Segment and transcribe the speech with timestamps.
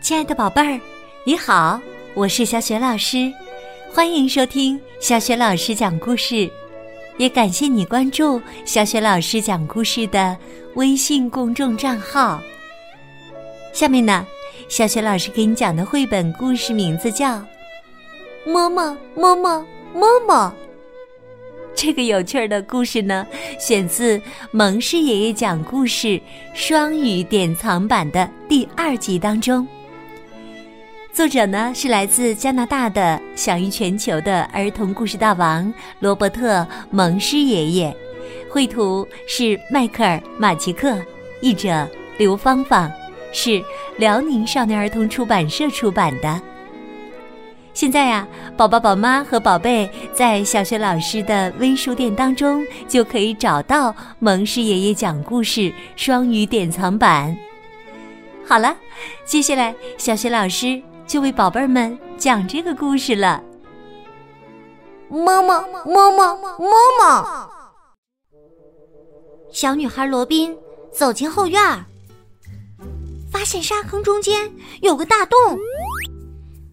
[0.00, 0.80] 亲爱的宝贝儿，
[1.24, 1.80] 你好，
[2.14, 3.30] 我是小雪老师，
[3.92, 6.48] 欢迎收听小雪老师讲故事，
[7.18, 10.36] 也感谢你关注小雪老师讲故事的
[10.76, 12.40] 微信公众账号。
[13.72, 14.24] 下面呢，
[14.68, 17.34] 小雪老师给你讲的绘本故事名字叫
[18.46, 20.34] 《摸摸摸摸摸摸》。
[21.74, 23.26] 这个有趣儿的故事呢，
[23.58, 24.20] 选自
[24.52, 26.20] 蒙氏爷爷讲故事
[26.54, 29.66] 双语典藏版的第二集当中。
[31.12, 37.96] 作者呢是来自加拿大的享誉全球的儿童故事大王罗伯特·蒙师爷爷，
[38.48, 40.96] 绘图是迈克尔·马奇克，
[41.40, 42.90] 译者刘芳芳，
[43.32, 43.62] 是
[43.96, 46.40] 辽宁少年儿童出版社出版的。
[47.74, 57.36] 现在呀，宝宝、宝妈和宝贝在小学老师的微书店当中就可以找到蒙师爷爷讲故事双语典藏版。
[58.46, 58.76] 好了，
[59.24, 60.80] 接下来小学老师。
[61.08, 63.42] 就为宝贝儿们讲这个故事了。
[65.08, 66.36] 摸摸摸摸摸
[67.00, 67.50] 摸，
[69.50, 70.54] 小女孩罗宾
[70.92, 71.60] 走进后院，
[73.32, 75.58] 发现沙坑中间有个大洞。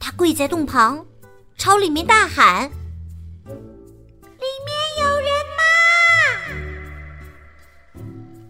[0.00, 1.06] 她跪在洞旁，
[1.56, 2.68] 朝里面大喊
[3.46, 5.62] ：“里面有人吗？”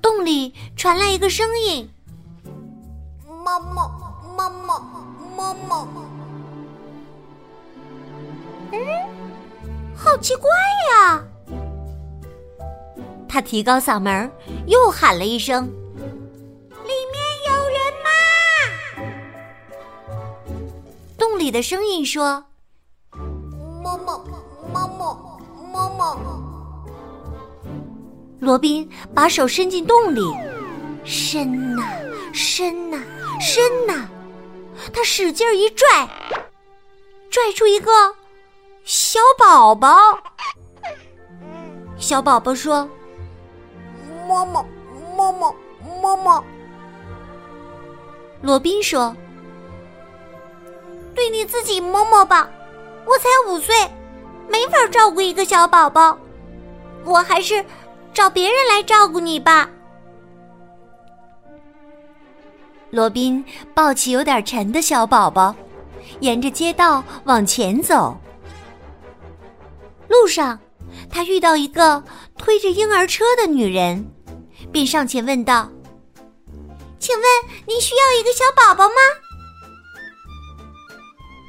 [0.01, 1.87] 洞里传来一个声音
[3.75, 4.81] ：“妈妈，妈妈。”
[5.69, 5.87] 妈，
[8.73, 8.79] 嗯，
[9.95, 10.51] 好奇怪
[10.91, 11.23] 呀！
[13.29, 14.31] 他提高嗓门，
[14.67, 15.67] 又喊了一声
[16.85, 18.09] ：“里面有人吗？”
[21.17, 22.45] 洞里的声音说
[23.83, 24.19] ：“妈妈，
[24.73, 25.17] 妈妈，
[25.73, 26.17] 妈妈。”
[28.41, 30.21] 罗宾把手伸进洞里，
[31.05, 31.83] 深呐，
[32.33, 32.99] 深呐，
[33.41, 34.09] 深呐。
[34.93, 35.87] 他使劲一拽，
[37.31, 37.91] 拽出一个
[38.85, 39.97] 小宝宝。
[41.97, 42.89] 小宝宝说
[44.29, 44.65] ：“妈妈，
[45.17, 45.55] 妈妈，
[46.03, 46.45] 妈妈。”
[48.43, 49.17] 罗宾说
[51.17, 52.49] ：“对你自己摸摸吧，
[53.07, 53.75] 我才五岁，
[54.47, 56.19] 没法照顾一个小宝宝，
[57.05, 57.65] 我还是
[58.13, 59.71] 找别人来照顾你吧。”
[62.91, 65.55] 罗宾抱起有点沉的小宝宝，
[66.21, 68.17] 沿着街道往前走。
[70.09, 70.59] 路上，
[71.11, 72.03] 他遇到一个
[72.39, 74.09] 推着婴儿车的女人，
[74.73, 75.69] 便上前问道
[76.99, 77.25] ：“请问
[77.67, 78.95] 您需要一个小宝宝吗？”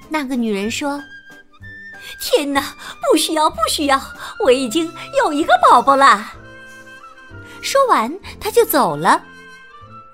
[0.10, 1.02] 那个女人说
[2.20, 2.76] ：“天哪，
[3.12, 4.02] 不需要，不需要，
[4.44, 6.34] 我已经有一个宝宝了。”
[7.62, 9.24] 说完，他就走了。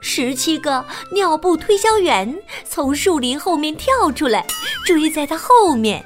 [0.06, 4.46] 十七个尿布推销员从树林后面跳出来，
[4.86, 6.06] 追在他后面。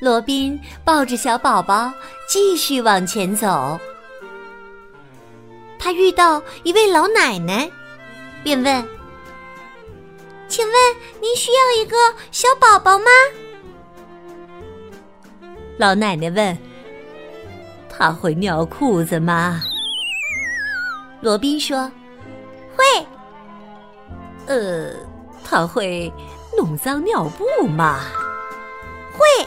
[0.00, 1.92] 罗宾抱着小宝宝
[2.28, 3.78] 继续往前走。
[5.78, 7.68] 他遇到一位老奶奶，
[8.44, 8.88] 便问
[10.48, 10.74] ：“请问
[11.20, 11.96] 您需要一个
[12.30, 13.10] 小宝宝吗？”
[15.76, 16.56] 老奶奶问
[17.90, 19.60] ：“他会尿裤子吗？”
[21.20, 21.90] 罗宾说
[22.74, 22.84] ：“会。”
[24.46, 24.92] 呃，
[25.44, 26.12] 他会
[26.56, 28.00] 弄脏尿布吗？
[29.12, 29.46] 会。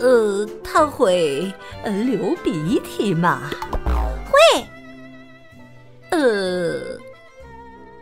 [0.00, 1.52] 呃，他会
[1.84, 3.50] 呃流鼻涕吗？
[4.26, 4.64] 会。
[6.10, 6.98] 呃，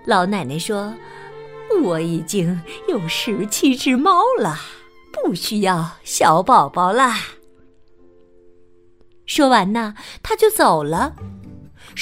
[0.07, 0.95] 老奶奶说
[1.83, 4.57] ：“我已经有十七只猫了，
[5.13, 7.19] 不需要小宝宝啦。”
[9.27, 11.15] 说完呢，他就走了。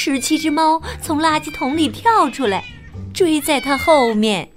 [0.00, 2.64] 十七只猫从垃圾桶里跳出来，
[3.12, 4.48] 追在他后面。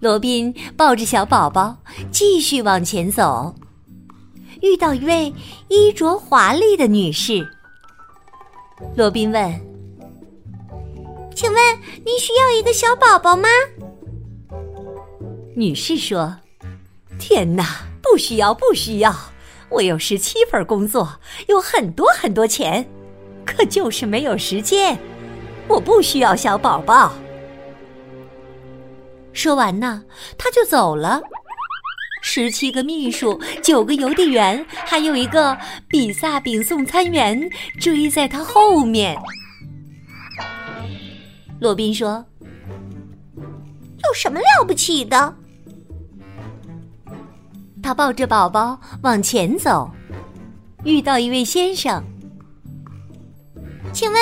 [0.00, 1.76] 罗宾抱着小宝宝
[2.10, 3.54] 继续往前走，
[4.62, 5.32] 遇到一位
[5.68, 7.48] 衣着华丽的女士。
[8.96, 9.60] 罗宾问
[11.36, 13.48] ：“请问您需要一个小宝宝吗？”
[15.54, 16.36] 女士说
[17.16, 19.14] ：“天哪，不需要，不需要。”
[19.68, 22.88] 我有十七份工作，有很多很多钱，
[23.44, 24.98] 可就是没有时间。
[25.68, 27.12] 我不需要小宝宝。
[29.32, 30.04] 说完呢，
[30.38, 31.20] 他就走了。
[32.22, 35.56] 十七个秘书，九个邮递员，还有一个
[35.88, 37.48] 比萨饼送餐员
[37.80, 39.16] 追在他后面。
[41.60, 42.24] 罗宾说
[43.32, 45.36] ：“有什么了不起的？”
[47.86, 49.88] 他抱着宝宝往前走，
[50.82, 52.02] 遇到一位先生。
[53.92, 54.20] 请问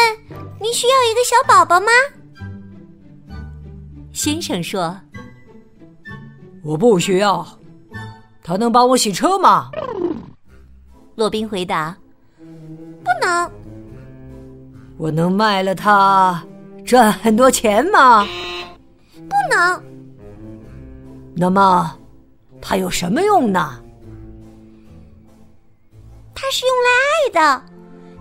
[0.61, 1.87] 您需要一个小宝宝吗？
[4.13, 4.95] 先生说
[6.63, 7.47] ：“我不需要，
[8.43, 9.71] 他能帮我洗车吗？”
[11.17, 11.97] 洛宾回答
[13.03, 13.51] ：“不能。”
[14.99, 16.45] 我能卖了他
[16.85, 18.27] 赚很多钱吗？
[19.15, 19.83] 不能。
[21.35, 21.97] 那么，
[22.67, 23.79] 它有什么用呢？
[26.35, 27.63] 它是用来爱的，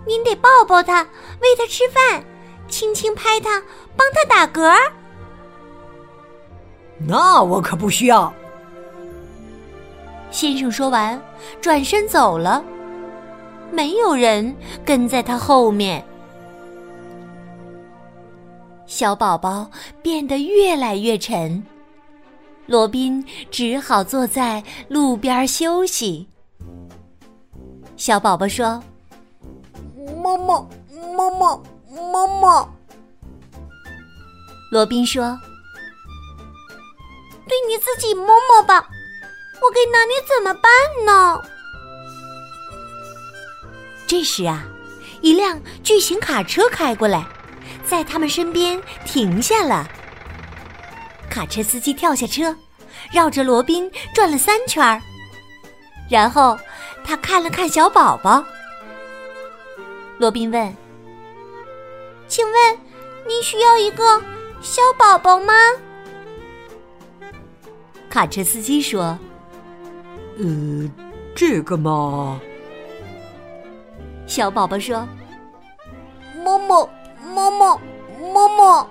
[0.06, 1.02] 您得抱抱它，
[1.40, 2.22] 喂它吃饭，
[2.68, 3.62] 轻轻拍它，
[3.96, 4.76] 帮它打嗝。
[6.98, 8.32] 那我可不需要。
[10.30, 11.20] 先生说完，
[11.60, 12.62] 转身走了，
[13.72, 14.54] 没有人
[14.84, 16.04] 跟在他后面。
[18.86, 19.70] 小宝宝
[20.02, 21.62] 变得越来越沉，
[22.66, 26.28] 罗宾只好坐在路边休息。
[27.96, 28.82] 小宝宝说
[30.22, 30.68] ：“摸摸
[31.16, 32.68] 摸摸摸摸。”
[34.72, 35.38] 罗宾说
[37.46, 38.88] ：“对你自己摸摸吧，
[39.60, 40.70] 我该拿你怎么办
[41.04, 41.40] 呢？”
[44.06, 44.64] 这时啊，
[45.20, 47.26] 一辆巨型卡车开过来。
[47.86, 49.86] 在他们身边停下了。
[51.34, 52.54] 卡车司机跳下车，
[53.10, 55.02] 绕着罗宾转了三圈儿，
[56.08, 56.56] 然后
[57.04, 58.44] 他看了看小宝宝。
[60.16, 60.72] 罗宾问
[62.28, 62.78] ：“请问，
[63.26, 64.22] 您需要一个
[64.60, 65.52] 小宝宝吗？”
[68.08, 69.18] 卡车司机说
[70.38, 70.88] ：“呃，
[71.34, 72.40] 这个嘛。”
[74.24, 75.04] 小宝宝说
[76.44, 76.88] ：“摸摸。”
[77.34, 77.80] 摸摸
[78.20, 78.88] 摸摸，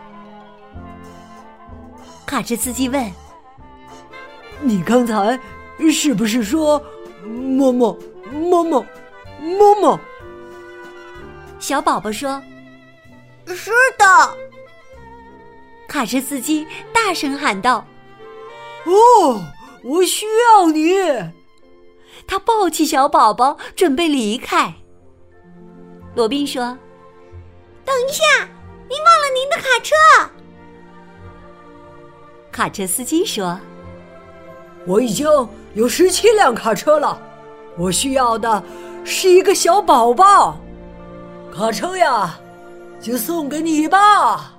[2.34, 3.12] 卡车司机问
[4.60, 5.40] ：“你刚才
[5.92, 6.84] 是不是说
[7.24, 7.96] 摸摸
[8.32, 8.84] 摸摸
[9.40, 10.00] 摸摸？”
[11.62, 12.42] 小宝宝说
[13.46, 13.70] ：“是
[14.00, 14.36] 的。”
[15.88, 17.86] 卡车司机大声喊道
[18.86, 19.46] ：“哦，
[19.84, 20.92] 我需要你！”
[22.26, 24.74] 他抱起小宝宝准备离开。
[26.16, 26.76] 罗宾说。
[27.86, 28.24] 等一下，
[28.90, 29.94] 您忘了您的卡车。
[32.54, 33.60] 卡车司机说
[34.86, 35.28] ：“我已经
[35.74, 37.20] 有十七辆卡车了，
[37.76, 38.64] 我需要的
[39.04, 40.60] 是一个小宝宝。
[41.52, 42.40] 卡车呀，
[43.02, 44.52] 就送给你吧。”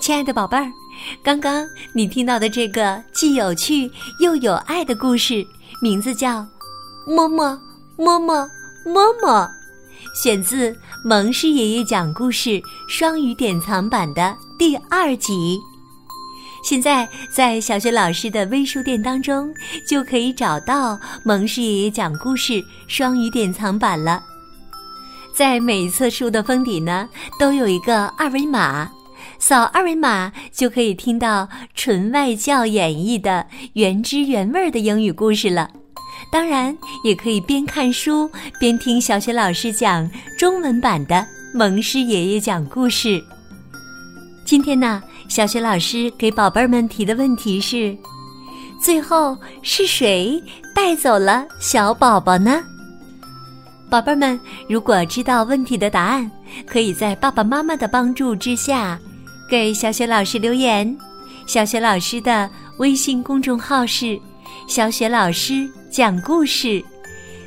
[0.00, 0.72] 亲爱的宝贝儿，
[1.22, 3.90] 刚刚你听到的这个既有趣
[4.20, 5.46] 又有爱的故事，
[5.80, 6.40] 名字叫
[7.06, 7.60] 《么么
[7.96, 8.48] 么么
[8.84, 9.50] 么么》，
[10.22, 15.58] 选自蒙氏爷爷讲故事双语典藏版的第二集。
[16.64, 19.54] 现在在小学老师的微书店当中
[19.86, 24.22] 就可以找到蒙氏爷爷讲故事双语典藏版了。
[25.32, 27.08] 在每一册书的封底呢，
[27.38, 28.90] 都有一个二维码。
[29.38, 35.70] 扫二维码就可以听到纯外教演绎的原汁原味的英语故事了。
[36.30, 41.24] 当然，也可以边看书边听小雪老师讲中文版的
[41.54, 43.22] 蒙师爷爷讲故事。
[44.44, 47.96] 今天呢，小雪老师给宝贝儿们提的问题是：
[48.82, 50.42] 最后是谁
[50.74, 52.60] 带走了小宝宝呢？
[53.88, 56.30] 宝贝儿们，如果知道问题的答案，
[56.66, 58.98] 可以在爸爸妈妈的帮助之下。
[59.48, 60.94] 给小雪老师留言，
[61.46, 64.20] 小雪老师的微信公众号是
[64.68, 66.84] “小雪老师讲故事”，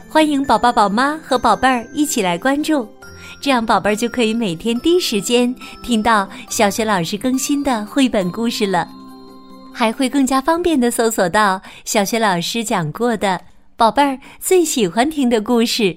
[0.09, 2.87] 欢迎宝宝、宝妈和宝贝儿一起来关注，
[3.39, 5.53] 这样宝贝儿就可以每天第一时间
[5.83, 8.87] 听到小雪老师更新的绘本故事了，
[9.71, 13.39] 还会更加方便的搜索到小雪老师讲过的
[13.77, 15.95] 宝贝儿最喜欢听的故事。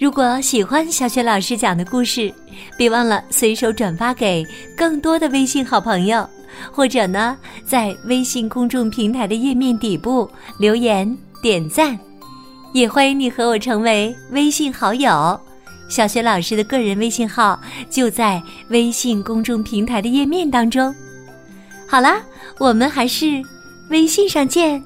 [0.00, 2.32] 如果喜欢小雪老师讲的故事，
[2.74, 4.42] 别忘了随手转发给
[4.74, 6.26] 更多的微信好朋友，
[6.72, 10.26] 或者呢，在微信公众平台的页面底部
[10.58, 11.98] 留言点赞。
[12.72, 15.38] 也欢迎你和我成为微信好友，
[15.90, 20.94] 小雪老师的个人微信号就在微信公众平台的页面当中。
[21.86, 22.22] 好啦，
[22.56, 23.42] 我们还是
[23.90, 24.82] 微信上见。